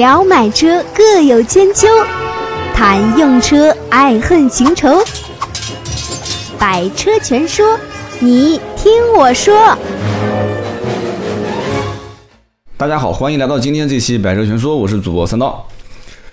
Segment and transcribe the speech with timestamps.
[0.00, 1.86] 聊买车各有千秋，
[2.74, 5.04] 谈用车爱恨情仇。
[6.58, 7.78] 百车全说，
[8.18, 9.76] 你听我说。
[12.78, 15.68] 大家好，欢迎来到今天这期《百车全说》，我是主播三刀。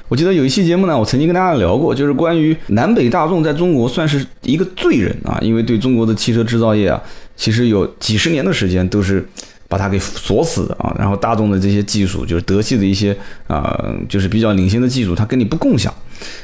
[0.07, 7.03] 我记得有一期节目呢，我曾经跟大家聊过，就是关于南北大众在中国算是一个罪人啊，因为对中国的汽车制造业啊，
[7.35, 9.27] 其实有几十年的时间都是。
[9.67, 13.15] 把它给锁死啊，然后大众的这些技术，就是德系的一些
[13.47, 15.93] 啊，就是比较领先的技术，它跟你不共享，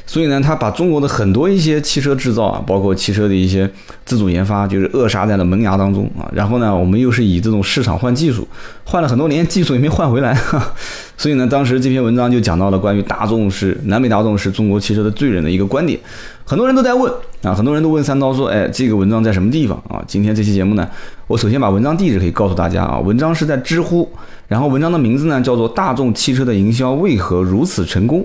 [0.06, 3.68] 所以呢，他把中国的很多一些汽车制造啊，包括汽车的一些
[4.04, 6.30] 自主研发，就是扼杀在了萌芽当中啊。
[6.32, 8.46] 然后呢，我们又是以这种市场换技术，
[8.84, 10.36] 换了很多年，技术也没换回来，
[11.16, 15.98] 所以呢，当时这篇文章就讲到了关于大众是南北大众是中国汽车的罪人的一个观点。
[16.46, 17.10] 很多人都在问
[17.42, 20.04] 啊，很多人都问三刀说，哎，这个文章在什么地方啊？
[20.06, 20.86] 今天这期节目呢，
[21.26, 24.06] 我首先把文章地址可以告诉大家啊，文章是在知乎，
[24.46, 28.20] 然后文章的名字呢叫做《大众汽车的营销为何如此成功》，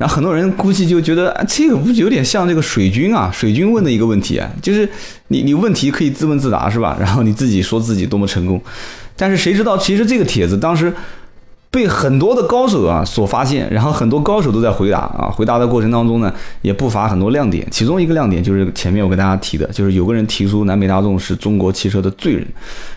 [0.00, 4.88] 然后很多人估计就觉得这个不有点像这个水军啊，水军问的一个问题啊，就是
[5.28, 6.96] 你你问题可以自问自答是吧？
[6.98, 8.58] 然后你自己说自己多么成功，
[9.14, 10.90] 但是谁知道其实这个帖子当时。
[11.70, 16.32] 被很多的高手啊所发现，然后很多高手都在回答啊，回答的过程当中呢，
[16.62, 17.64] 也不乏很多亮点。
[17.70, 22.44] 其中一个亮点就是前面我跟大家提的，就是有个人提出南北大众是中国汽车的罪人，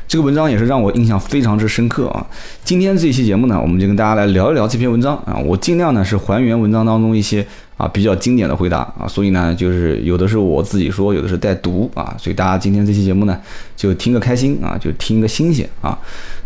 [0.08, 2.26] 这个文章也是让我印象非常之深刻啊。
[2.64, 7.46] 今天这期节目呢，我们就跟大家来聊一聊这篇文章啊，我尽量呢是还原文章当中一些。
[7.78, 13.40] 啊，比较经典的回答啊，所以呢，就是有的是我自己说，有的是带读啊，所以大家今天这期节目呢，
[13.76, 15.98] 就听个开心啊，就听个新鲜啊。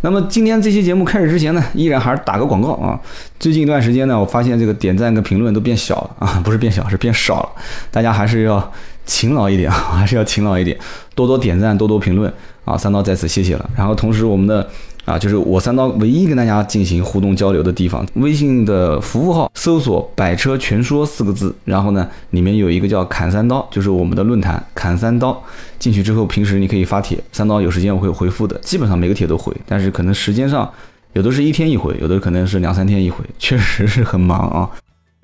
[0.01, 2.99] 那么今天这期节目开始之前呢，依然还是打个广告啊。
[3.39, 7.49] 最近一段时间呢，我发现这个点赞跟评论都变小了啊，不是变小，是变少了。
[7.91, 8.71] 大家还是要
[9.05, 10.77] 勤劳一点啊， 还是要勤劳一点，
[11.13, 12.31] 多多点赞，多多评论
[12.65, 12.77] 啊。
[12.77, 13.69] 三刀在此谢谢了。
[13.75, 14.67] 然后同时我们的。
[15.07, 18.05] 啊，就是我三刀唯一跟大家进行互动交流的地方。
[18.15, 25.41] 微信的服务号搜索“百车全说”四个字，然后呢，里面有一个叫“砍三刀”，就是我们的论坛“砍三刀”。
[25.79, 29.55] 进去之后，平时你可以发帖，三刀有时间我会回复的，基本上每个帖都回。
[29.65, 30.69] 但是可能时间上，
[31.13, 34.69] 有的是一天一回，有的可能是两三天一回，确实是很忙啊。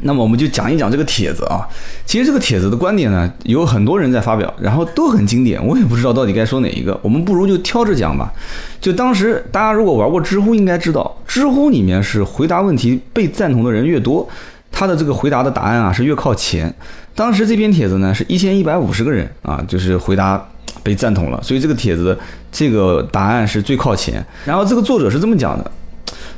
[0.04, 1.68] 那么我们就讲一讲这个帖子啊。
[2.06, 7.00] 其实这个帖子的观点呢，有很多人在发表，然后都很经典，我也不知道到底该说哪一个。
[7.02, 8.32] 我们不如就挑着讲吧。
[8.80, 14.28] 就当时大家如果玩过知乎，应该知道，知乎里面是回答问题被赞同的人越多，
[14.72, 16.74] 他的这个回答的答案啊是越靠前。
[17.16, 20.44] 当时这篇帖子呢是一千一百五十个人啊，就是回答
[20.84, 22.18] 被赞同了，所以这个帖子
[22.52, 24.26] 这个答案是最靠前。
[24.46, 25.72] 然后这个作者是这么讲的，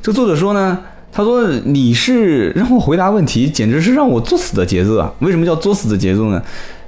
[0.02, 0.80] 这个作者说呢。
[1.16, 5.10] 他说：“你是让我回答问题，简直是让我作死的节奏啊！
[5.20, 6.44] 为什么叫作死的节奏呢？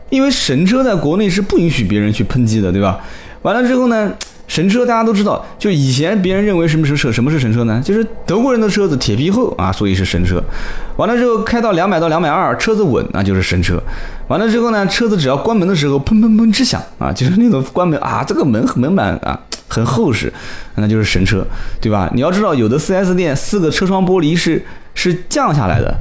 [0.10, 3.00] 因为神车在国内是不允许别人去抨击的，对吧？
[3.44, 4.12] 完了之后呢，
[4.46, 7.82] 神车大家都知道，就以前别人认为什么是车，什么是神车呢？
[7.86, 10.44] 就是德国人的车子铁皮厚啊，所以是神车。
[10.98, 13.82] 完了之后开到两百到两百二，车子稳，那就是神车。
[14.28, 20.32] 完了之后呢，车子只要关门的时候砰砰砰直响啊，就是那种关门啊，这个门门板啊。”很厚实，
[20.76, 21.46] 那就是神车，
[21.82, 22.10] 对吧？
[22.14, 25.94] 你要知道，有的 4S 店四个车窗玻璃是是降下来的，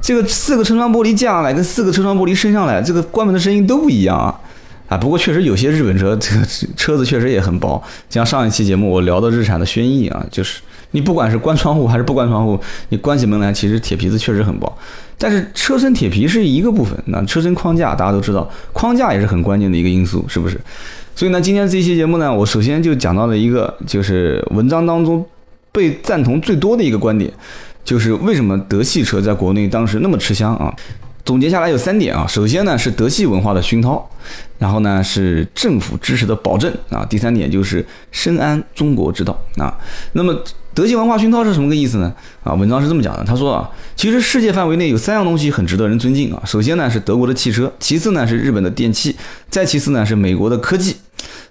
[0.00, 4.40] 这个四个车窗玻璃降下来跟四个车窗玻璃升上来，这个关门的声音都不一样啊！
[4.88, 10.60] 啊，不过确实有些日本车这个车子确实也很薄，像上一期节目我聊的日产的轩逸啊，就是
[10.90, 14.76] 你不管是关窗户还是不关窗户，你关起门来其实铁皮子确实很薄。
[15.16, 20.58] 但是车身铁皮是一个部分，那车身框架大家都知道，框架也是很关键的一个因素，是不是？
[21.20, 25.22] 所以呢，今天这期节目呢，我首先就讲到了一个，就是文章当中
[25.70, 27.30] 被赞同最多的一个观点，
[27.84, 30.74] 就是为什么德系车在国内当时那么吃香啊？
[31.22, 34.02] 总结下来有三点啊，首先呢是德系文化的熏陶，
[34.56, 39.76] 然后呢是政府支持的保证啊，第三点就是深谙中国之道啊。
[40.12, 40.34] 那么
[40.72, 42.12] 德系文化熏陶是什么个意思呢？
[42.44, 46.40] 啊，文章是这么讲的，他说啊，其实世界范围内有三样东西很值得人尊敬啊。
[46.46, 49.16] 首先呢是德国的汽车，其次呢是日本的电器，
[49.48, 50.96] 再其次呢是美国的科技。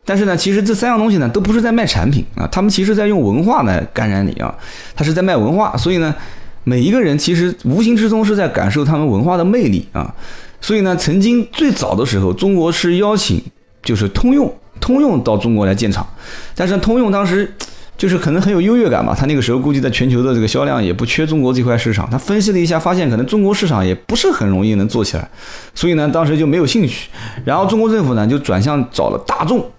[0.05, 4.55] 但是呢，其实这三样东西呢都不是在卖产品啊，他们其实在用文化来感染你啊，
[4.95, 5.75] 他是在卖文化。
[5.75, 6.15] 所以呢，
[6.63, 10.15] 每一个人其实无形之中是在感受他们文化的魅力啊。
[10.61, 13.43] 所以呢，曾经最早的时候，中国是邀请
[13.83, 16.07] 就是通用，通用到中国来建厂，
[16.55, 17.53] 但是通用当时。
[17.99, 22.09] 就是可能很有优越感吧，他那个时候估计在全球的这个销量也不缺中国这块市场。
[22.09, 25.29] 他分析了一下，发现可能中国市场也不是很容易能做起来，
[25.75, 27.09] 所以呢，当时就没有兴趣。
[27.43, 29.69] 然后中国政府呢就转向找了大众，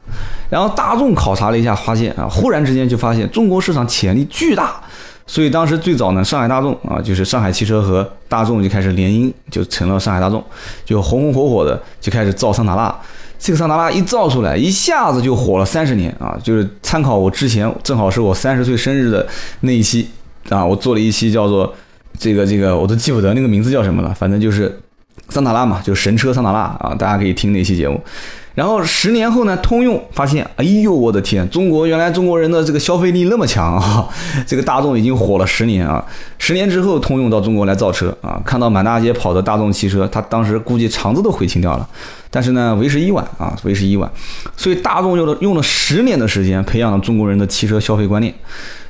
[0.50, 4.78] 然后大众考察了一下，发现啊，忽然之间就发现中国市场潜力巨大，
[5.26, 10.44] 所以当时最早呢，上海大众啊，就是上海汽车和大众就开始联姻，就成了上海大众，
[10.84, 12.94] 就红红火火的就开始造桑塔纳。
[13.40, 16.38] 这个桑塔纳一造出来，一下子就火了三十年啊！
[16.44, 19.26] 就是参考我之前正好是我三十岁生日的
[19.60, 20.06] 那一期
[20.50, 21.74] 啊，我做了一期叫做
[22.18, 24.78] 这个这个我都记不得那个名字叫什么了，反正就是
[25.30, 27.98] 桑塔纳嘛，就是神车桑塔纳啊，大家可以听那期节目。
[28.54, 34.08] 然后十年后呢，通用发现，哎呦，我的天，中国原来中国人的这个消费力那么强啊！
[34.44, 36.04] 这个大众已经火了十年啊，
[36.38, 41.88] 十年之后，通用到中国来造车啊，看到满大街跑的大众汽车，他当时估计肠子都悔青掉了。
[42.28, 44.10] 但是呢，为时已晚啊，为时已晚。
[44.56, 48.34] 所以大众用了用了十年的时间，培养了中国人的汽车消费观念，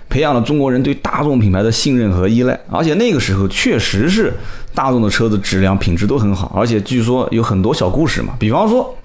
[0.09, 2.59] 培养了中国人对大众品牌的信任和依赖。
[2.71, 4.33] 而且那个时候确实是
[4.75, 8.97] 大众的车子质量品质都很好，而且据说有很多小故事嘛，比方说。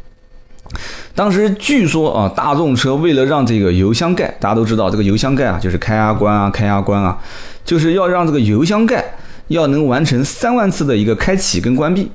[1.14, 7.18] 当时据说啊，大众车为了让这个油箱盖，大家都知道这个油箱盖啊，就是开压关啊，开压关啊，
[7.64, 9.04] 就是要让这个油箱盖
[9.48, 12.12] 要能完成三万次的一个开启跟关闭，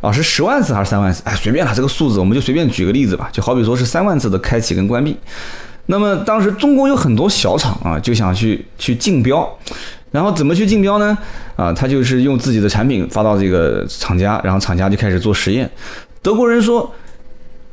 [0.00, 1.20] 啊，是十万次还是三万次？
[1.26, 5.14] 哎，随便了，这个数字我们就随便举个例子吧，就好比说是三万次的开启跟关闭。
[5.86, 9.46] 那么当时中国有很多小厂啊，就想去去竞标，
[10.10, 11.18] 然后怎么去竞标呢？
[11.56, 15.70] 啊，他就是用自己的产品发到这个厂家，然后厂家就开始做实验。
[16.22, 16.90] 德国人说。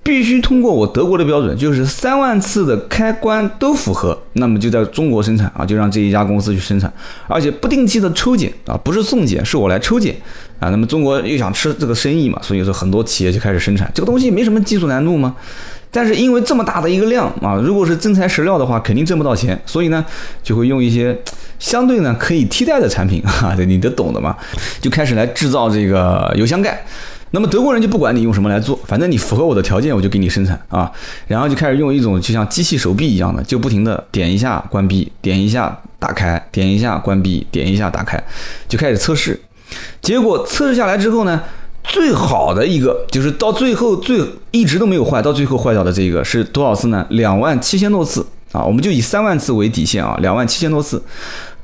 [0.07, 6.91] 必须通过我德国的标准，就是三万次的开关都符合，那么就在中国生产啊，就让这一家公司去生产，
[7.27, 10.15] 而且不定期的抽检啊，不是送检，是我来抽检
[10.61, 10.69] 啊。
[10.69, 15.35] 那么中国又想吃这个生意嘛，所以说很多企业就开始生产这个东西，没什么技术难度吗？
[15.91, 20.05] 但是因为这么大的一个量啊，如果是真材实料的话，肯定挣不到钱，所以呢，
[20.41, 21.17] 就会用一些
[21.59, 24.33] 相对呢可以替代的产品啊，你都懂的嘛，
[24.79, 26.81] 就开始来制造这个油箱盖。
[27.31, 30.91] 那么德国人就不管你用什么来做，反正你符合我的条件，我就给你生产啊。
[31.27, 38.21] 然后就开始用一种就像机器手臂一样的，就不停的点一下关闭，点一下打开，点一下关闭，点一下打开，
[38.67, 39.39] 就开始测试。
[40.01, 41.41] 结果测试下来之后呢，
[41.83, 47.05] 最好的一个就是到最后最一直都没有坏，到最后坏掉的这个是多少次呢？
[47.09, 48.63] 两万七千多次啊！
[48.63, 51.03] 我们就以三万次为底线啊，两万七千多次。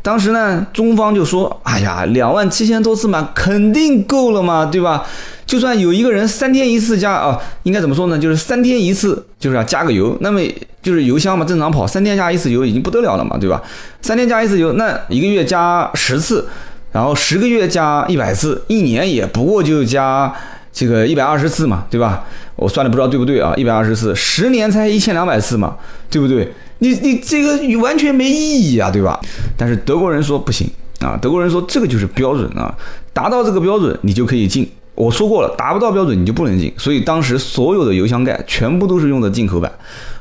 [0.04, 5.04] 当时呢，中方就说：“哎呀，两万七千多次嘛，肯定够了嘛，对吧？”
[5.48, 8.20] 就算有一个人三天一次加啊，应该怎么说呢？
[8.20, 10.16] 就是三天一次，就是要加个油。
[10.20, 10.42] 那么
[10.82, 13.62] 就是油箱嘛，正常跑三天加一次油已经不得了了嘛，对吧？
[14.02, 16.48] 三天加一次油，那一个月加十次，
[16.92, 20.34] 然后十个月加一百次，一年也不过就加
[20.74, 22.26] 这个一百二十次嘛，对吧？
[22.56, 23.54] 我算的不知道对不对啊？
[23.56, 25.78] 一百二十次，十年才一千两百次嘛，
[26.10, 26.52] 对不对？
[26.80, 29.20] 你你这个完全没意义啊，对吧？
[29.56, 30.68] 但是德国人说不行
[31.00, 32.76] 啊，德国人说这个就是标准啊，
[33.14, 34.68] 达到这个标准你就可以进。
[34.96, 39.72] 我说过了，达不到标准你就不能进，所以当时所有的油箱盖全部都是用的进口版，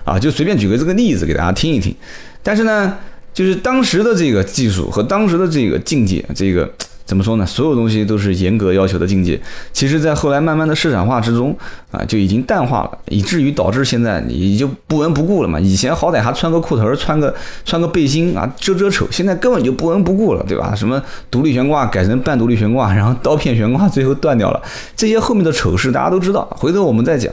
[0.04, 1.94] 啊，就随便举个这个例子给大家听一听。
[2.42, 2.96] 但是呢，
[3.34, 6.70] 就是当时的这个技术和当时的这个境界，这个。
[7.12, 7.44] 怎么说呢？
[7.44, 9.38] 所有东西都是严格要求的境界。
[9.70, 11.54] 其实，在后来慢慢的市场化之中，
[11.90, 15.60] 啊，就已经淡化了，以至于导致现在你就不闻不顾了嘛。
[15.60, 17.34] 以前好歹还穿个裤头，穿个
[17.66, 19.06] 穿个背心啊，遮遮丑。
[19.10, 20.74] 现在根本就不闻不顾了，对吧？
[20.74, 24.62] 什么独立悬挂改成半独立悬挂，然后刀片悬挂 最后断掉了，
[24.96, 27.30] 这些后面的丑事大家都知道，回头我们再讲。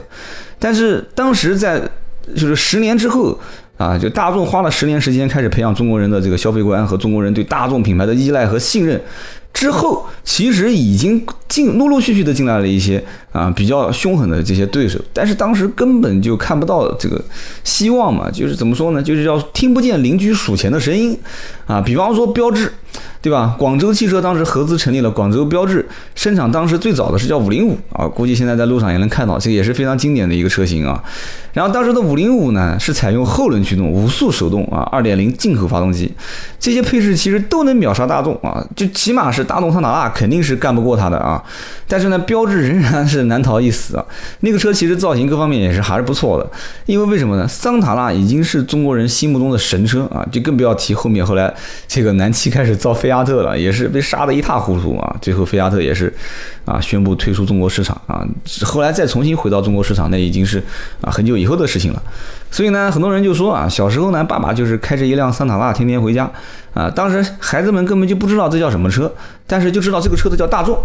[0.58, 1.80] 但是当时在
[2.36, 3.34] 就是十年之后
[3.78, 9.00] 啊，就大众花了十年时间开始培养中国人的这个消费观和中国人对大众品牌的依赖和信任。
[9.52, 13.02] 之后，其实已经进陆陆续续的进来了一些
[13.32, 17.22] 啊比较凶狠的这些对手，但是当时根本就看不到这个
[17.64, 21.18] 希望嘛，就是怎么说呢，就是要听不见邻居数钱的声音
[21.66, 22.72] 啊，比方说标志。
[23.22, 23.54] 对吧？
[23.58, 31.00] 广州汽车当时合资成立了广州标致，生产当时最早的是叫五零五啊，估计现在在路上也能看到，这个也是非常经典的一个车型啊。
[31.52, 36.10] 然后当时的五零五呢是采用后轮驱动、五速手动啊，二点零进口发动机，
[36.58, 41.42] 这些配置其实都能秒杀大众啊，就起码是大众桑塔纳肯定是干不过它的啊。
[41.88, 44.04] 但是呢，标致仍然是难逃一死啊。
[44.40, 46.48] 那个车其实造型各方面也是还是不错的，
[46.86, 47.48] 因为为什么呢？
[47.48, 51.52] 桑塔纳已经是中国人心目中的神车啊，就更不要提后面后来
[51.88, 52.94] 这个南汽开始造。
[53.00, 55.16] 菲亚特了，也是被杀得一塌糊涂啊！
[55.22, 56.12] 最后菲亚特也是，
[56.66, 58.22] 啊，宣布退出中国市场啊。
[58.62, 60.62] 后来再重新回到中国市场，那已经是
[61.00, 62.02] 啊很久以后的事情了。
[62.50, 66.30] 所以呢，很多人就说啊，小时候呢，爸爸就是开着一辆桑塔纳天天回家
[66.74, 66.90] 啊。
[66.90, 69.12] 当时孩子们根本就不知道这叫什么车，
[69.46, 70.78] 但是就知道这个车子叫大众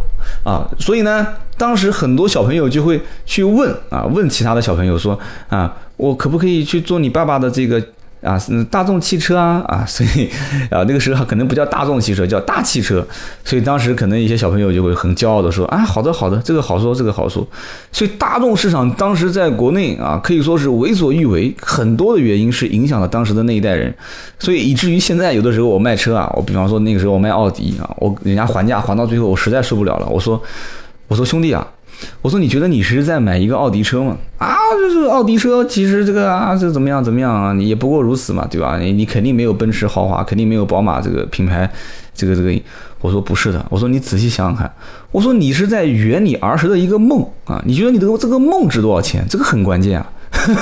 [0.44, 0.70] 啊。
[0.80, 1.28] 所以呢，
[1.58, 7.82] 当时很多小朋友就会去问啊，问其他的小朋友说啊，我可不可以去坐你爸爸的这个？
[8.26, 10.28] 啊，嗯，大众汽车啊，啊， 所以
[10.70, 13.06] 啊，那个时候可能不叫大众汽车，叫大汽车，
[13.44, 17.48] 所以当时可能一些小朋友就会很骄傲的说，啊，好的，好的，这个好说，这个好说。
[17.92, 23.94] 所以大众市场当时在国内啊，可以说是为所欲为，很多的原因是影响了当时的那一代人，
[24.40, 30.42] 所以以至于现在有的时候我卖车啊，我比方说那个时候我卖奥迪啊，我人家还价还到最后，我实在受不了了，我说，
[31.08, 31.66] 我说兄弟啊。
[32.22, 34.18] 我说你觉得你是在买一个奥迪车吗？
[34.38, 37.54] 啊，就是奥迪车，其实这个啊，这怎么样怎么样啊？
[37.54, 38.78] 你也不过如此嘛，对吧？
[38.80, 41.70] 你你肯定没有奔驰豪华，肯定没有宝马这个品牌，
[42.14, 42.54] 这个这个。
[43.02, 44.72] 我说不是的，我说你仔细想想看，
[45.12, 49.24] 我说你是在圆你儿时的一个梦啊，你觉得你的这个梦值多少钱？
[49.30, 50.10] 这个很关键啊。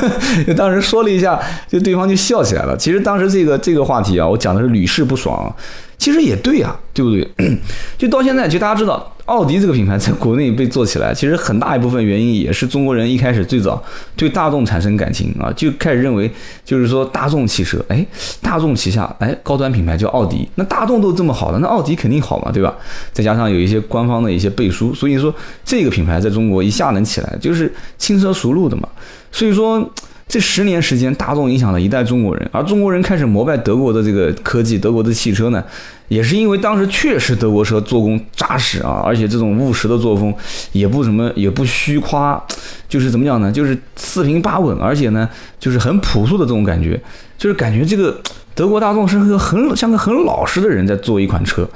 [0.57, 2.75] 当时说了一下，就对方就笑起来了。
[2.75, 5.55] 其实当时这个这个话题啊，我讲的是屡试不爽。
[6.03, 7.25] 其实也对呀，对不对？
[7.97, 13.81] 就到现在，其实大家知道，奥迪这个品牌在国内被做起来，其实很大一部分原因也是中国人一开始最早
[14.17, 16.29] 对大众产生感情啊，就开始认为，
[16.65, 18.05] 就是说大众汽车，哎，
[18.41, 22.75] 大众旗下，哎，高端品牌叫奥迪，那大众都这么好了，那奥迪肯定好嘛，对吧？
[23.13, 25.33] 再加上有一些官方的一些背书，所以说
[25.63, 28.89] 这个品牌在中国一下能起来，就是轻车熟路的嘛。
[29.31, 29.89] 所以说。
[30.33, 35.63] 这十年时间，大众影响了一代中国人，而中国人开始膜拜德国的这个科技，德国的汽车呢，
[36.07, 40.33] 也是因为当时确实德国车做工扎实啊，而且这种务实的作风
[40.71, 42.43] 也不什么也不虚夸，
[42.89, 46.99] 就是怎么讲呢，就是四平八稳，而且呢，就是很朴素的这种感觉，
[47.37, 48.19] 就是感觉这个
[48.55, 51.69] 德国大众是个很像个很老实的人在做一款车。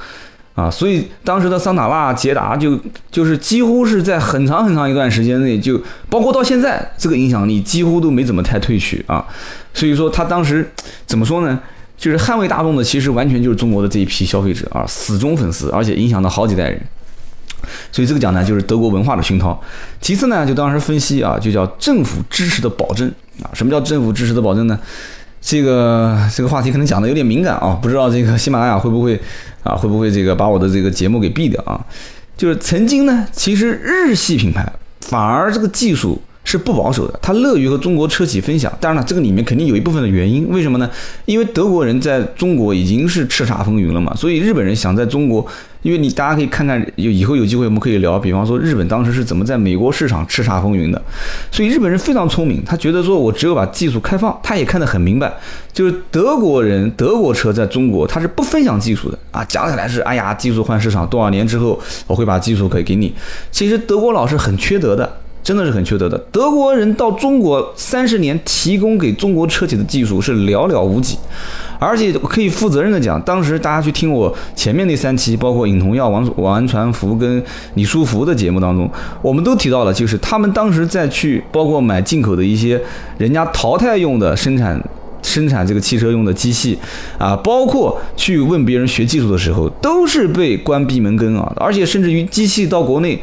[0.57, 2.79] 啊，所以当时的桑塔纳、捷达就
[3.11, 9.23] 就是几乎是在很长很长一段时间内，就包括到现在，这个影响力几乎都没怎么太退去啊。
[9.71, 10.67] 所以说他当时
[11.05, 11.59] 怎么说呢？
[11.95, 16.81] 就是捍卫大众的，其实完全就是中国的这一批消费者啊，死忠粉丝，而且影响了好几代人。
[17.91, 19.59] 所以这个讲呢，就是德国文化的熏陶。
[20.01, 23.07] 其次呢，就当时分析啊，就叫政府支持的保证
[23.43, 23.49] 啊。
[23.53, 24.79] 什么叫政府支持的保证呢？
[25.47, 29.19] 这个这个话题可能讲的有点敏感啊，不知道这个喜马拉雅会不会。
[29.63, 31.75] 啊，会不会这个把我的这个节目给毙掉啊？
[32.37, 34.65] 就是曾经呢，其实日系品牌
[35.01, 38.71] 反而这个技术是不保守的，他乐于和中国车企分享。
[38.79, 40.89] 当然了，这个里面肯定有一部分的原因，为什么呢？
[41.25, 45.45] 因为德国人在中国已经是叱咤风云了嘛，所以日本人想在中国。
[45.83, 51.01] 因为你大家可以看看，有以后有机会我们可以聊，比方说日本当时是怎么在美国市场叱咤风云的，
[51.49, 55.31] 所以日本人非常聪明，他觉得说我只有把技术开放，他也看得很明白，
[55.71, 63.13] 就是德国人德国车在中国他是不分享技术的啊，讲起来是哎呀技术换市场，多少年之后我会把技术可以给你，
[63.51, 65.09] 其实德国佬是很缺德的，
[65.47, 71.17] 真的是很缺德的，德国人到中国三十年提供给中国车企的技术是寥寥无几。
[71.79, 77.41] 而且可以负责任的讲，当时大家去听我前面那三期，包括尹同耀、王王传福跟
[77.75, 82.81] 李书福的节目当中，我们都提到了，就是他们当时在去包括买进口的一些
[83.17, 84.77] 人家淘汰用的生产
[85.21, 86.77] 生产这个汽车用的机器
[87.17, 93.17] 啊，包括去问别人学技术的时候，都是被关闭门羹啊，而且甚至于机器到国内，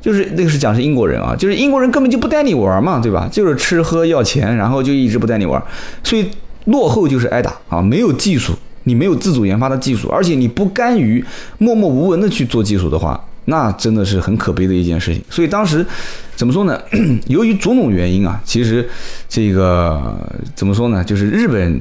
[0.00, 3.28] 就是那个是讲是英国人啊，就是英国人根本就不带你玩嘛，对吧？
[3.30, 5.62] 就是吃喝要钱，然后就一直不带你玩，
[6.02, 6.28] 所以。
[6.64, 7.80] 落后就是挨打啊！
[7.80, 8.52] 没有技术，
[8.82, 11.24] 你没有自主研发的技术，而且你不甘于
[11.56, 15.24] 默默无闻的去做技术的话，那真的是很可悲的一件事情。
[15.30, 15.82] 所以当时
[16.36, 16.78] 怎么说呢？
[17.28, 18.86] 由于种种原因啊，其实
[19.26, 20.14] 这个
[20.54, 21.02] 怎么说呢？
[21.02, 21.80] 就是日本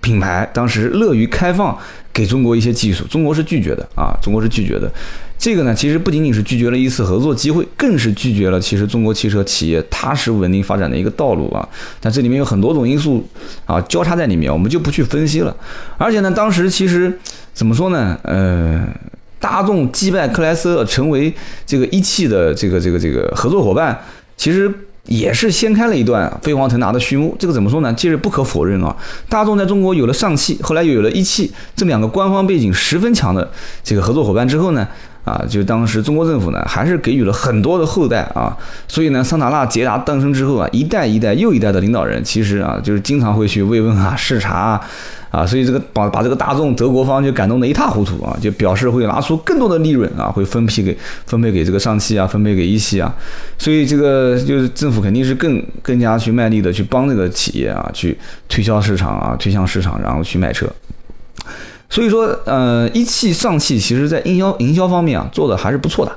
[0.00, 1.76] 品牌当时乐于开放
[2.10, 4.90] 给中国一些技术，中国是拒绝的啊，中国是拒绝的。
[5.38, 11.66] 这个呢，其实不仅仅是拒绝了一次合作机会，更是拒绝了其实中国汽车企业踏实稳定发展的一个道路啊。
[12.00, 13.24] 但这里面有很多种因素
[13.64, 15.56] 啊交叉在里面，我们就不去分析了。
[15.96, 17.16] 而且呢，当时其实
[17.54, 18.18] 怎么说呢？
[18.24, 18.84] 呃，
[19.38, 21.32] 大众击败克莱斯勒成为
[21.64, 23.96] 这个一汽的这个这个这个合作伙伴，
[24.36, 24.68] 其实
[25.04, 27.36] 也是掀开了一段飞黄腾达的序幕。
[27.38, 27.94] 这个怎么说呢？
[27.94, 28.96] 其实不可否认啊，
[29.28, 33.48] 大众在中国有了上汽，后来又有了一汽这两个官方背景十分强的
[33.84, 34.88] 这个合作伙伴之后呢？
[35.28, 38.56] 啊，就当时中国政府呢，还是给予了很多的后代啊，
[38.86, 44.80] 所以呢，桑塔纳、捷达诞生之后啊，一代一代又一代的领导人，其实啊，就是经常会去慰问啊、视察啊，
[45.30, 53.14] 啊，所以这个把把这个大众德国方就感动得一塌糊涂啊，就表示会拿出更多的利润啊，会分批给分配给这个上汽啊，分配给一汽啊，
[53.58, 58.16] 所以这个就是政府肯定是更更加去卖力的去帮这个企业啊，去
[58.48, 60.66] 推销市场啊，推向市场，然后去卖车。
[61.88, 66.12] 所以说，呃，一汽、上汽其实在营销营销方面啊，做的还是不错的。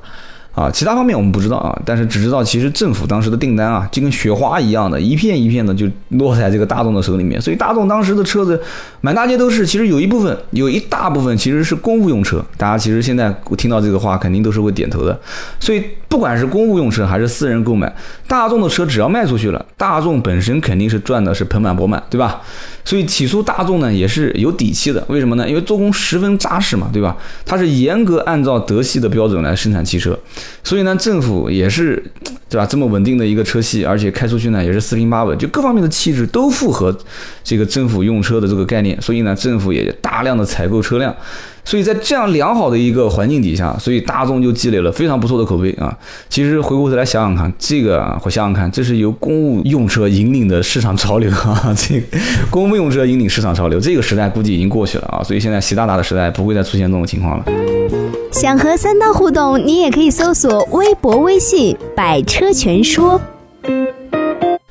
[0.54, 7.42] 啊，其他方面我们不知道啊，但是只知道其实政府当时的订单啊，就跟雪花一样的，一片一片的就落在这个大众的手里面。
[7.42, 8.62] 所以大众当时的车子
[9.00, 12.44] 满大街都是，其实有一部分，有一大部分其实是公务用车。
[12.58, 15.18] 大家其实现在听到这个话，肯定都是会点头的。
[15.58, 15.82] 所以
[16.12, 17.92] 不管是公务用车还是私人购买，
[18.28, 22.42] 大众的车只要卖出去了，大众本身肯定是赚的是盆满钵满，对吧？
[22.84, 25.02] 所以起诉大众呢也是有底气的。
[25.08, 25.48] 为什么呢？
[25.48, 27.16] 因为做工十分扎实嘛，对吧？
[27.46, 30.18] 它是严格按照德系的标准来生产汽车。
[30.66, 32.04] 所以呢，政府也是，
[32.50, 32.66] 对吧？
[32.66, 36.94] 这么稳定的一个车系，而且开出去呢也是四平八稳，就各方面的气质都符合
[37.42, 39.02] 这个政府用车的这个概念。
[39.02, 41.16] 所以呢，政府也大量的采购车辆。
[41.64, 45.96] 所以在这样良好的一个环境底下，所以大众就积累了非常不错的口碑啊。
[46.28, 52.18] 其实回过头来想想看，这个啊，我想想看，这是由公务用车引领的市场潮流啊， 这个
[52.50, 55.24] 公务用车引领市场潮流，这个时代估计已经过去了啊。
[55.24, 57.46] 所以现在习大大的时代不会再出现这种情况了。
[58.32, 63.22] 想和三刀互动，你也可以搜索微博、微信“百车全说”。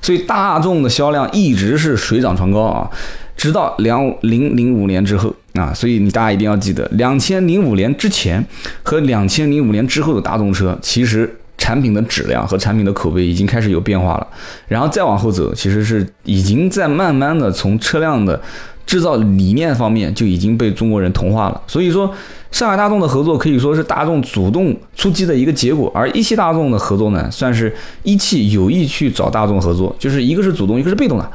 [0.02, 2.90] 所以大众的销量一直是水涨船高啊，
[3.36, 8.44] 直到两零零五年之后啊，所以你大家一定要记得，两千零五年之前
[8.82, 14.26] 和两千零五年之后的大众车，其实产品的质量和产品的口碑已经开始有变化了。
[14.68, 18.40] 然后再往后走，其实是已经在慢慢的从车辆的
[18.86, 21.60] 制造理念方面就已经被中国人同化了。
[21.66, 22.12] 所以说。
[22.50, 31.30] 上海大众的合作可以说是大众主动出击的一个结果，而一汽大众的合作呢，算是一汽有意去找大众合作，就是一个是主动，一个是被动的。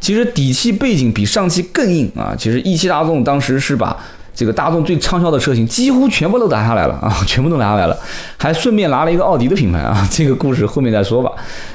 [0.00, 2.34] 其实底气背景比上汽更硬啊！
[2.38, 3.96] 其实一汽大众当时是把。
[4.34, 7.96] 这个大众最畅销的车型几乎全部都拿下来了啊， 全部都拿下来了，
[8.36, 11.30] 还顺便拿了一个奥迪的品牌啊， 这个故事后面再说吧。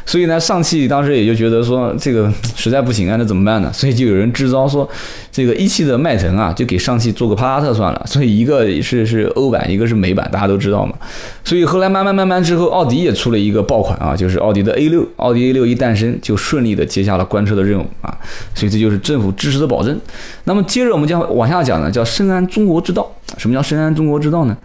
[0.05, 3.71] 所以呢，上汽当时也就觉得说这个实在不行啊，那怎么办呢？
[3.71, 4.87] 所以就有人支招说，
[5.31, 8.01] 这个一汽的迈腾啊，就给上汽做个帕萨特算了。
[8.05, 10.95] 所以一个是是欧版，一个是美版，大家都知道嘛。
[11.43, 18.11] 所以后来慢慢慢慢之后，奥迪也出了一个爆款啊，就是奥迪的 A 六，奥迪 A 六一诞生就顺利的接下了关车的任务啊。
[18.55, 19.99] 所以这就是政府支持的保证。
[20.45, 23.09] 那么接着我们将往下讲呢，叫深谙中国之道。
[23.37, 24.57] 什么叫深谙中国之道呢？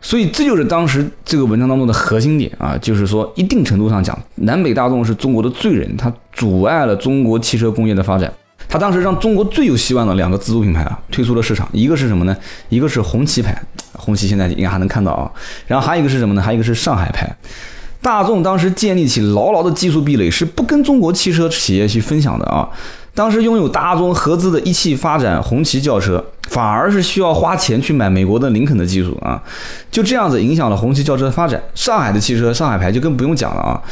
[0.00, 8.32] 所以这就是当时这个文章当中的核心点啊，就是说一定程度上讲，南北大众是中国的罪人，它阻碍了中国汽车工业的发展。
[8.68, 12.36] 它当时让中国最有希望的两个自主品牌啊退出了市场，一个是什么呢？
[12.68, 13.60] 一个是红旗牌，
[13.94, 15.30] 红旗现在应该还能看到啊。
[15.66, 16.40] 然后还有一个是什么呢？
[16.40, 17.28] 还有一个是上海牌。
[18.00, 22.68] 大众当时建立起牢牢的技术壁垒，是不跟中国汽车企业去分享的啊。
[23.14, 29.42] 当时拥有大众合资的一汽发展红旗轿车，反而是需要花钱去买美国的林肯的技术啊，
[29.90, 31.60] 就这样子影响了红旗轿车的发展。
[31.74, 33.82] 上海的汽车，上海牌就更不用讲了啊。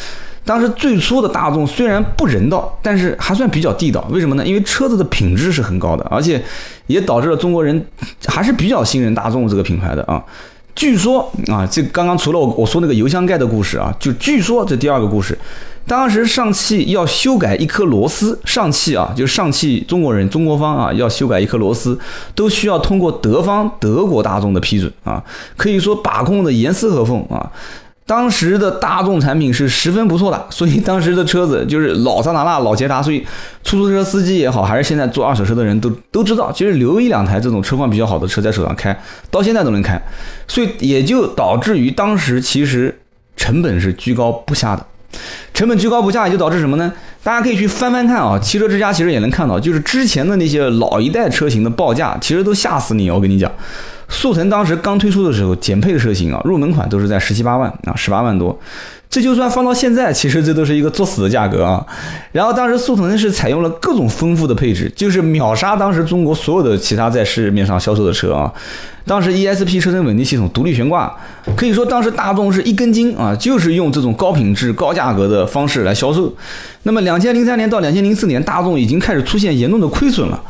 [0.44, 4.06] 当时最初的大众虽然不人道，但是还算比较地道。
[4.10, 4.46] 为什么呢？
[4.46, 6.40] 因为车子的品质是很高的，而且
[6.86, 7.84] 也导致了中国人
[8.26, 10.22] 还是比较信任大众这个品牌的啊。
[10.76, 15.36] 据说啊，这刚刚除了我我说那个油箱盖的故事啊，就据说这第二个故事。
[15.88, 21.98] 当时上汽要修改一颗螺丝，上汽啊，就是上汽中国人中国方啊，要修改一颗螺丝，
[22.34, 25.22] 都需要通过德方德国大众的批准啊，
[25.56, 27.50] 可以说把控的严丝合缝啊。
[28.06, 33.26] 当时的大众产品是十分不错的， 所以当时的车子就是老桑塔纳、老捷达，所以
[33.64, 38.96] 出租车司机也好，还是现在做二手车的人都都知道，其实留一两台这种车况比较好的车在手上开，
[39.30, 40.00] 到现在都能开，
[40.46, 42.96] 所以也就导致于当时其实
[43.36, 44.86] 成本是居高不下的。
[45.54, 46.92] 成本居高不下，也就导致什么呢？
[47.22, 53.10] 大家可以去翻翻看啊，汽车之家其实也能看到，就是之前的那些老一代车型的报价，其实都吓死你。
[53.10, 53.50] 我跟你讲，
[54.08, 58.58] 速腾当时刚推出的时候，减配的车型啊，入门款都是在十七八万啊，十八万多。
[59.08, 61.84] 这就算放到现在，其实这都是一个作死的价格啊。
[62.32, 68.52] 然后当时速腾是采用了各种丰富的配置，就是秒杀当时中国所有的其他在市面上销售的车啊。
[69.06, 71.16] 当时 ESP 车身稳定系统、独立悬挂，
[71.56, 76.32] 可以说当时大众是一根筋啊，就是用这种高品质、高价格的方式来销售。
[76.82, 80.42] 那么两千零三年到两千零四年，大众已经开始出现严重的亏损了。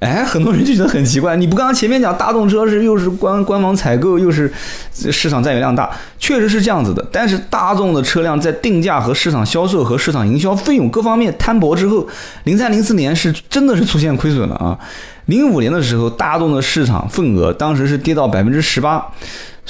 [0.00, 4.50] 哎，很多人就觉得很奇怪，你不刚刚前面讲大众车是又是官官方采购，又是
[4.92, 7.06] 市场占有量大，确实是这样子的。
[7.12, 12.08] 但是大众的车辆在定价和市场销售和市场营销费用各方面摊薄之后，
[12.44, 14.78] 零三零四年是真的是出现亏损了啊。
[15.26, 19.06] 零五年的时候，大众的市场份额当时是跌到百分之十八。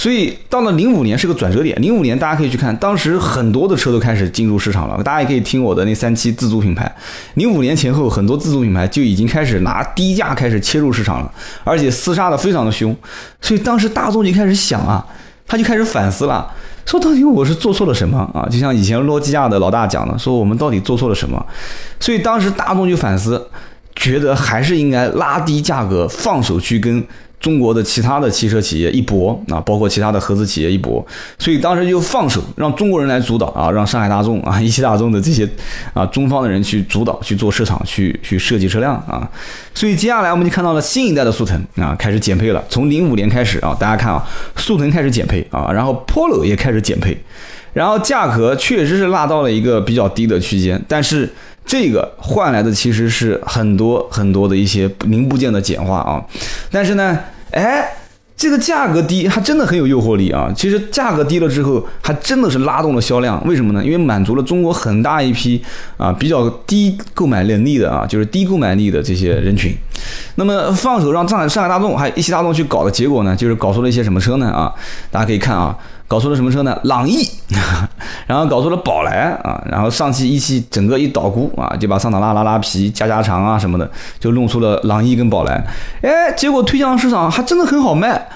[0.01, 5.03] 所以到了零五年是个转折点，零五年大家可以去看，当时很多的车都开始进入市场了。
[5.03, 6.91] 大家也可以听我的那三期自主品牌，
[7.35, 11.31] 零五年前后很多自主品牌就已经开始拿低价开始切入市场了，
[11.65, 12.97] 而且厮杀的非常的凶。
[13.43, 15.07] 所以当时大众就开始想啊，
[15.47, 16.51] 他就开始反思了，
[16.87, 18.49] 说到底我是做错了什么啊？
[18.51, 21.45] 就像以前诺基亚的老大讲的，说我们到底做错了什么？
[22.01, 23.47] 所以当时大众就反思，
[23.95, 27.05] 觉得还是应该拉低价格，放手去跟。
[27.41, 31.05] 中国的其他的汽车企业一搏啊，包括其他的合资企业一搏，
[31.39, 35.49] 所以当时就放手让中国人来主导啊，让上海大众啊、一汽大众的这些
[35.95, 39.27] 啊中方的人去主导去做市场，去去设计车辆啊。
[39.75, 44.23] 所以接下来我们就看到了新一代的速腾啊开始减配了，从零五年开始啊，大家看啊，
[44.57, 47.17] 速腾开始减配啊，然后 Polo 也开始减配，
[47.73, 51.27] 然后价格确实是拉到了一个比较低的区间，但是。
[51.65, 56.25] 这个换来的其实是很多很多的一些零部件的简化啊，
[56.71, 57.19] 但是呢，
[57.53, 57.89] 哎，
[58.37, 60.51] 这个价格低，还真的很有诱惑力啊！
[60.57, 63.41] 其实价格低了之后，还真的是拉动了销量。
[63.47, 63.85] 为什么呢？
[63.85, 65.63] 因为满足了中国很大一批
[65.99, 69.77] 啊比较低购买能力的啊，就是低购买力的这些人群。
[70.37, 74.51] 那么放手让上海上海大众还有一汽大众去搞的结果呢，就是搞出了一些什么车呢？
[74.51, 74.73] 啊，
[75.11, 75.77] 大家可以看啊，
[76.11, 76.77] 搞出了什么车呢？
[76.83, 77.25] 朗逸，
[78.27, 85.65] 然后搞出了宝来啊，然后上汽一汽整个一捣鼓啊，就把桑塔纳拉拉皮、加加长啊什么的，就弄出了朗逸跟宝来。
[86.03, 88.27] 哎，结果推向市场还真的很好卖。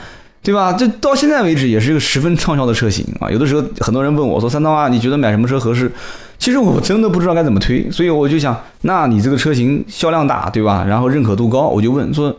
[0.44, 0.74] 对吧？
[0.74, 3.30] 这到现在为止也是一个十分畅销的车型啊！
[3.30, 5.90] 有的时候很多人问我说：“三刀啊，你觉得买什么车合适？”
[6.38, 10.84] 其实我真的不知道该怎么推，所以我就想，那你这个车型销量大，对吧？
[10.87, 12.37] 然后认可度高，我就问说：“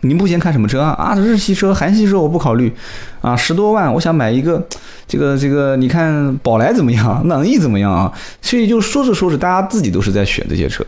[0.00, 2.72] 你目前看什么车啊？”啊，日系车、韩系车我不考虑，
[3.20, 4.66] 啊，十多万我想买一个。
[5.10, 7.26] 这个这个，你看宝来怎么样？
[7.26, 8.12] 朗逸怎么样啊？
[8.40, 10.86] 所以就说着说着，大家自己都是在选这些车，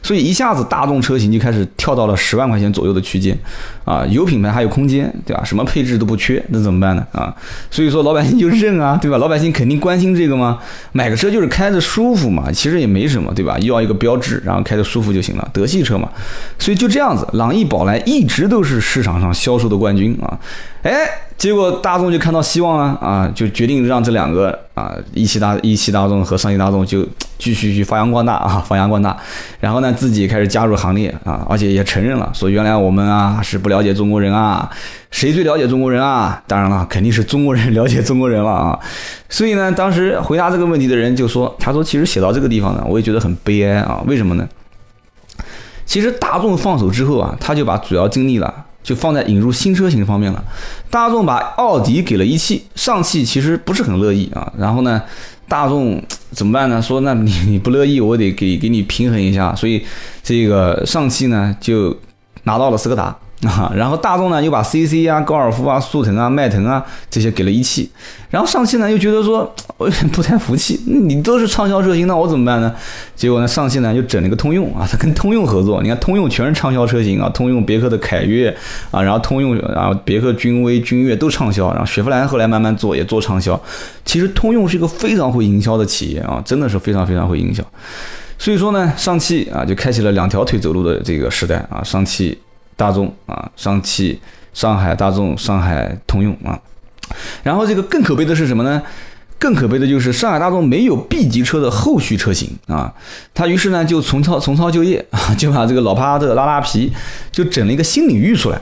[0.00, 3.36] 所以一下子大众车型就开始跳到了十万块钱左右的区间，
[3.84, 5.42] 啊，有品牌还有空间，对吧？
[5.42, 7.04] 什么配置都不缺，那怎么办呢？
[7.10, 7.34] 啊，
[7.68, 9.18] 所以说老百姓就认啊，对吧？
[9.18, 10.60] 老百姓肯定关心这个吗？
[10.92, 13.58] 买个车就是开着舒服嘛，其实也没什么，对吧？
[13.58, 16.08] 要一个标志，然后开着舒服就行了，德系车嘛。
[16.60, 20.38] 所以就这样子，朗逸、宝来一直都是市场上销售的冠军啊。
[20.82, 27.06] 哎，结果大众就看到希望了啊，就决定让这两个啊，一汽大一汽大众和上汽大众就
[27.38, 29.14] 继续去发扬光大啊，发扬光大。
[29.60, 34.70] 然后呢，自己开始加入行列啊，而且也承认了，说原来我们啊是不了解中国人啊，
[35.10, 36.42] 谁最了解中国人啊？
[36.46, 38.78] 当然了，肯定是中国人了解中国人了啊。
[39.28, 44.02] 所以呢，当时回答这个问题的人就说，他说其实写到这个地方呢，我也觉得很悲哀啊。
[44.06, 44.48] 为什么呢？
[45.84, 48.54] 其实大众放手之后啊，他就把主要精力了。
[48.84, 50.44] 就放在引入新车型方面了。
[50.88, 54.52] 大众把奥迪给了一汽，上汽其实不是很乐意啊。
[54.56, 55.02] 然后呢，
[55.48, 56.80] 大众怎么办呢？
[56.80, 59.52] 说那你 你不乐意，我得给给你平衡一下。
[59.56, 59.84] 所以
[60.22, 61.96] 这个上汽呢就
[62.44, 63.16] 拿到了斯柯达。
[63.44, 67.90] 啊，然后大众呢又把 CC 啊、高尔夫啊、速腾啊、迈腾啊这些给了一汽，
[68.30, 72.74] 然后上汽呢又觉得说 我有点不太服气，你都是畅销车型，那我怎么办呢？
[73.14, 78.48] 结果呢，上汽呢又整了个通用啊，他跟通用合作，你看通用全是畅销车型啊，通用别克的凯越
[78.90, 83.60] 啊，然后通用啊别克君威、君越都畅销，然后雪佛兰后来慢慢做也做畅销，
[84.06, 87.62] 其实通用是一个非常会营销的企业啊，真的是非常非常会营销，
[88.38, 92.38] 所以说呢，上汽啊就开启了两条腿走路的这个时代啊，上汽。
[92.76, 94.20] 大众啊，上汽、
[94.52, 96.58] 上海大众、上海通用啊，
[97.42, 98.82] 然后这个更可悲的是什么呢？
[99.36, 102.94] 更可悲的就是上海大众没有 B 级车的后续车型啊，
[103.34, 106.90] 他于是呢就重操重操旧业啊， 就把这个老帕萨特拉拉皮
[107.30, 108.58] 就整了一个新领域出来，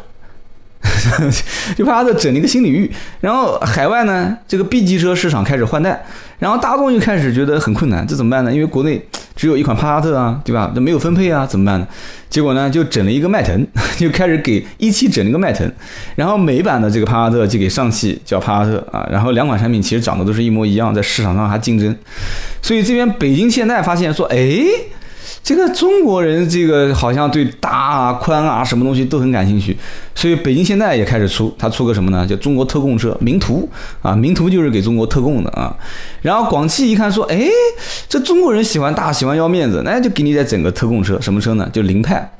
[1.76, 6.04] 就帕萨特整了一个新领域，然后海外呢这个 B 级车市场开始换代，
[6.40, 8.52] 然后大众又开始觉得很困难，这怎么办呢？
[8.52, 9.06] 因为国内。
[9.34, 10.70] 只有一款帕萨特啊，对吧？
[10.74, 11.86] 那没有分配啊，怎么办呢？
[12.30, 13.66] 结果呢，就整了一个迈腾，
[13.98, 15.70] 就开始给一汽整了个迈腾，
[16.16, 21.94] 然后美版的这个帕萨特就给上汽叫帕萨特啊，然后两款产品其实长得都是一模一样，在市场上还竞争，
[22.62, 24.38] 所以这边北京现代发现说，哎。
[25.44, 29.76] 这个中国人，这个好像对大、宽啊什么东西都很感兴趣，
[30.14, 32.24] 所以北京现在也开始出，它出个什么呢？
[32.24, 33.68] 叫中国特供车名图
[34.02, 35.74] 啊，名图就是给中国特供的啊。
[36.20, 37.48] 然后广汽一看说，哎，
[38.08, 41.68] 这中国人喜欢大，喜欢要面子，那就给你再整个特供车，什么车呢？
[41.72, 42.32] 就凌派，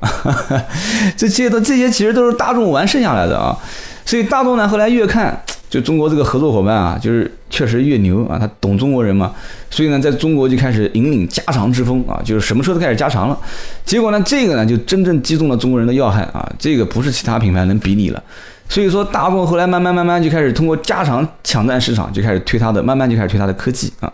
[1.17, 3.57] 这些都这些其实都是大众玩剩下来的啊。
[4.05, 5.43] 所以大众呢后来越看。
[5.73, 9.33] 就中国这个合作伙伴啊，就是确实越牛啊，他懂中国人嘛，
[9.71, 13.35] 所以呢，在中国就开始引领加长之风啊，就是什么车都开始加长了。
[13.83, 18.21] 结果呢，这个呢就真正击中了中国人的要害啊，这个不是其他品牌能比拟了。
[18.69, 24.13] 所以说，大众后来慢慢慢慢就开始通过加长抢占市场，就开始推它的，慢慢就开始推它的科技啊，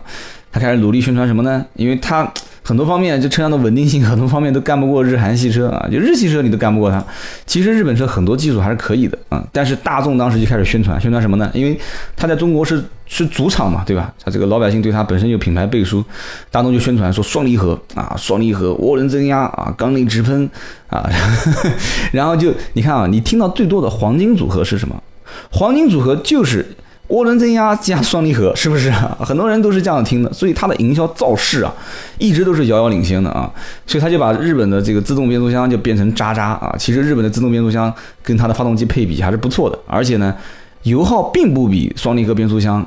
[0.50, 1.62] 他开始努力宣传什么呢？
[1.74, 2.26] 因为他。
[2.62, 7.02] 很多方面，就车辆的稳定性，很多方面都干不过日韩系车啊，就日系车你都干不过它。
[7.46, 11.50] 其实日本车很多技术还是可以的啊，但是大众当时就开始宣传，宣传什么呢？
[11.54, 11.78] 因为
[12.16, 14.12] 它在中国是是主场嘛，对吧？
[14.22, 16.04] 它这个老百姓对它本身有品牌背书，
[16.50, 20.48] 大众就宣传说双离合啊，双离合涡轮增压啊，缸内直喷
[20.88, 21.08] 啊，
[22.12, 25.02] 然后就你看啊，你听到最多的黄金组合是什么？
[25.50, 26.66] 黄金组合就是。
[27.10, 28.90] 涡轮增压加双离合，是不是？
[29.18, 31.74] 很多人都是这样听的，所以它的营销造势啊，
[32.18, 33.50] 一直都是遥遥领先的啊。
[33.86, 36.74] 所以他就把日本的这个自动变速箱就变成渣渣啊。
[36.78, 37.92] 其实日本的自动变速箱
[38.22, 40.34] 跟它的发动机配比还是不错的，而且呢，
[40.84, 42.84] 油耗并不比双离合变速箱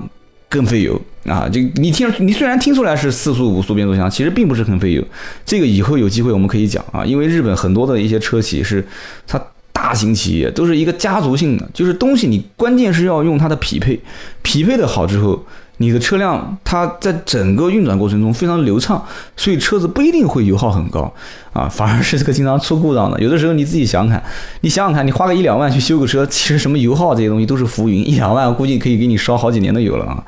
[0.47, 1.49] 更费油啊。
[1.49, 5.03] 就你听，你虽然听出来是四速五速变速箱，其实并不是很费油。
[5.45, 8.87] 这个以后有机会我们可以讲啊，因为日本很多的一些车企是
[9.27, 9.41] 它。
[9.83, 13.99] 大型企业都是一个家族性的，就是东西你关键是要用它的匹配，
[14.41, 15.37] 匹配的好之后，
[15.75, 19.03] 你的车辆它在整个运转过程中非常流畅，
[19.35, 21.13] 所以车子不一定会油耗很高
[21.51, 23.19] 啊，反而是这个经常出故障的。
[23.19, 24.23] 有的时候你自己想想看，
[24.61, 30.23] 你想想看，你花个一两万去修个车，其实什么油耗这些东西都是浮云，一两万估计可以给你烧好几年的油了啊。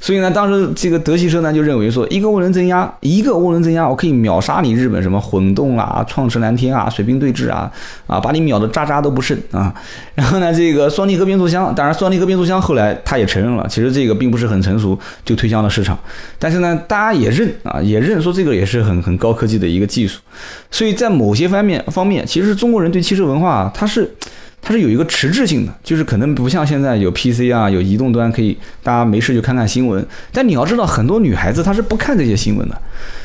[0.00, 7.70] 所以呢，当时这个德系车呢就认为说，一个涡轮增压，一个涡轮增压，我可以秒杀你日本什么混动啦、创驰蓝天啊、水平对峙啊，
[8.06, 9.74] 啊，把你秒的渣渣都不剩啊。
[10.16, 15.98] 然后呢，这个双离合变速箱，当然双离合变速箱后来他也承认了，其实这个并不是很成熟，就推向了市场。
[16.38, 20.18] 但是呢，大家也认啊，也认说这个也是很很高科技的一个技术。
[20.70, 24.10] 所以在某些方面方面，其实中国人对汽车文化它是。
[24.62, 30.06] 它是有一个迟滞性的，就是可能不像现在有 PC 啊，有移动端可以大家没事就看看新闻。
[30.32, 32.82] 但你要知道，很多女孩子她是不看这些新闻的。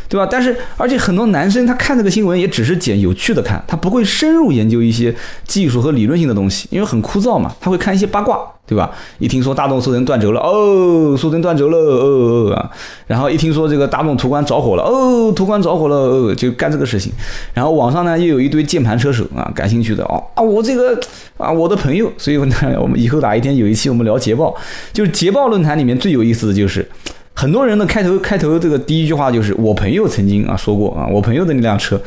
[0.07, 0.27] 对吧？
[0.29, 5.13] 但是而且很多男生他看这个新闻也只是捡有趣的看，他不会深入研究一些
[5.45, 7.53] 技术和理论性的东西，因为很枯燥嘛。
[7.59, 8.91] 他会看一些八卦，对吧？
[9.19, 12.69] 一听说大众速腾断轴了，哦，速腾断轴了，哦哦啊。
[13.07, 17.11] 然后一听说这个大众途观着火了，哦，途观着火了，哦，就干这个事情。
[17.53, 20.99] 然后网上呢又有一堆键盘车手啊，感兴趣的哦啊，我这个
[21.37, 24.55] 啊我的朋友，所以呢我们以后哪一天有一期我们聊捷豹，
[24.93, 26.87] 就是捷豹论坛里面最有意思的就是。
[27.35, 32.01] 很多人的开头开头这个第一句话就是我朋友曾经啊说过啊我朋友的那辆车，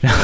[0.00, 0.18] 然后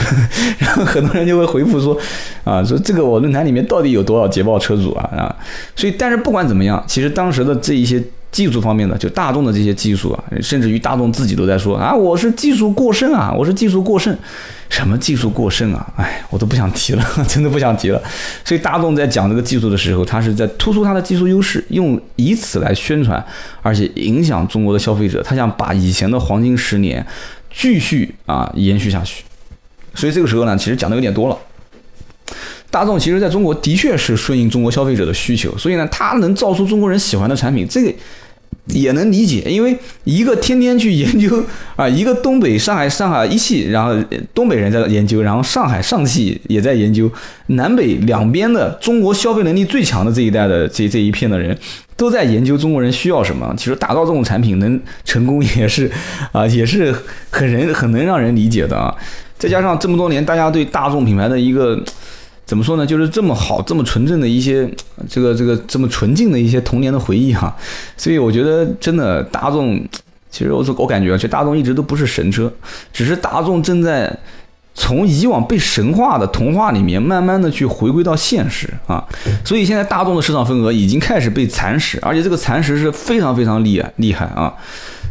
[0.59, 1.97] 然后很多人就会回复说
[2.45, 5.37] 啊说这个我论坛里面到底有多少捷豹车主啊啊
[5.75, 8.03] 所以但是不管怎么样，其实当时的这一些。
[8.31, 14.17] 技术方面的，就大众的这些技术啊，甚至于大众自己都在说啊，我是技术过剩啊，我是技术过剩，
[14.69, 15.93] 什么技术过剩啊？
[15.97, 18.01] 哎，我都不想提了， 真的不想提了。
[18.45, 23.25] 所以大众在讲这个技术的时候，他是在突出他的技术优势，用以此来宣传，
[23.63, 25.23] 而且影响中国的消费者。
[25.23, 27.05] 他想把以前的黄金十年
[27.53, 29.25] 继续啊延续下去。
[29.95, 31.37] 所以这个时候呢，其实讲的有点多了。
[32.71, 37.91] 大众其实在中国的确是顺应中国消费者的需求，所以呢，它能造出中国人喜欢的产品，这个
[38.67, 39.43] 也能理解。
[39.47, 41.43] 因为一个天天去研究
[41.77, 43.97] 啊，一个东北、上海、上海一汽，然后
[44.35, 47.11] 东北人在研究，然后上海上汽也在研究，
[47.47, 51.57] 南北两边的中国消费能力最强的这一代的这这一片的人
[51.97, 53.55] 都在研究中国人需要什么。
[53.57, 55.91] 其实打造这种产品能成功也是
[56.33, 56.95] 啊，也是
[57.31, 58.95] 很人很能让人理解的啊。
[59.39, 61.83] 再加上这么多年大家对大众品牌的一个。
[62.49, 62.87] 怎么说呢？
[62.87, 64.67] 就是这么好、这么纯正的一些，
[65.07, 67.55] 这个、这个这么纯净的一些童年的回忆哈。
[67.95, 69.79] 所以我觉得，真的大众，
[70.31, 72.51] 其实我我感觉，其实大众一直都不是神车，
[72.91, 74.11] 只是大众正在
[74.75, 79.05] 从以往被神话的童话里面，慢慢的去回归到现实啊。
[79.45, 84.55] 所以现在大众的市场份额已经开始被蚕食，而且这个蚕食是非常非常厉害厉害啊。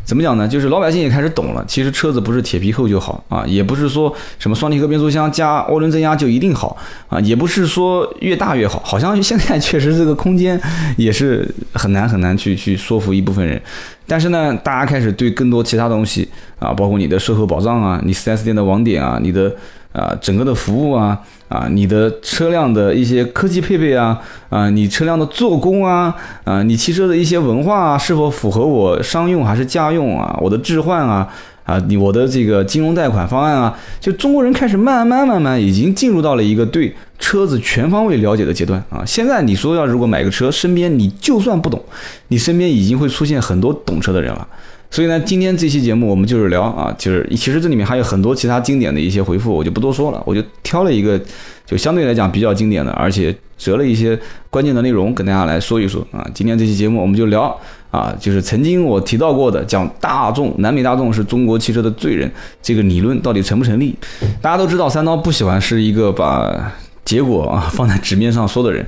[0.07, 0.47] 怎么讲呢？
[0.47, 6.77] 就是老百姓也开始懂了，其实车子不是铁皮厚就好啊，也不是说什么双离合变速箱加涡轮增压就一定好
[7.09, 8.81] 啊，也不是说越大越好。
[8.85, 10.59] 好像现在确实这个空间
[10.95, 13.61] 也是很难很难去去说服一部分人。
[14.07, 16.25] 但是呢，大家开始对更多其他东西
[16.57, 19.53] 啊，包括你的售后保障啊，你 4S 店的网点啊，你的。
[19.93, 30.37] 啊，整个的服务啊，啊，你的车辆的一些科技配备啊，啊，你车辆的做工啊，啊，你汽车的一些文化啊，是否符合我商用还是家用啊？
[30.41, 31.27] 我的置换啊，
[31.63, 39.03] 啊，你我的这个金融贷款方案啊，就中国人开始慢慢慢慢已经进入到了一个对车子全方位了解的阶段啊。
[39.05, 41.81] 现在你说要如果买个车，身边你就算不懂，
[42.27, 44.45] 你身边已经会出现很多懂车的人了。
[44.89, 51.19] 所以呢，今天这期节目我们就是聊啊，就是其实这里面还有很多其他经典的一些回复，我就不多说了，我就挑了一个
[51.65, 54.17] 就相对来讲比较经典的，而且折了一些
[54.49, 56.25] 关键的内容跟大家来说一说啊。
[56.33, 57.55] 今天这期节目我们就聊
[57.91, 63.95] 啊，就是曾经我提到过的讲大众南北大众是中国汽车的罪人这个理论到底成不成立？
[64.41, 66.71] 大家都知道三刀不喜欢是一个把。
[67.05, 68.85] 结果啊，放在纸面上说的人，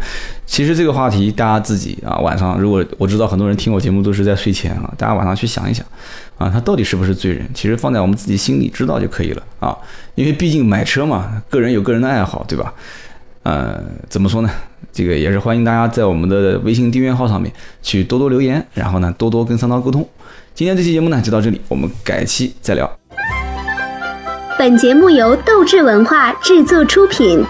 [0.50, 5.86] 其实这个话题大家自己啊，晚上如果我知道很多人听我节目都是在睡前啊，大家晚上去想一想，
[6.40, 7.48] 啊，他到底是不是罪人？
[7.54, 9.78] 其实放在我们自己心里知道就可以了啊，
[10.16, 12.74] 因为毕竟买车嘛，个人有个人的爱好，对吧？
[13.44, 14.50] 呃，怎么说呢？
[14.92, 20.06] 这个也是欢迎大家在我们的微信订阅号上面去多多留言，然后呢，多多跟三刀沟通。
[20.56, 22.92] 今天这期节目呢就到这里，我们改期再聊。
[24.58, 27.46] 本节目由斗志文化制作出品。